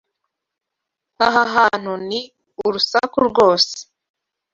Aha 1.25 1.41
hantu 1.55 1.93
ni 2.07 2.19
urusaku 2.65 3.17
rwose. 3.29 3.73